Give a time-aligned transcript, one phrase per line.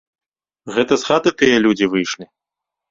[0.79, 2.25] Гэта з хаты тыя людзі выйшлі?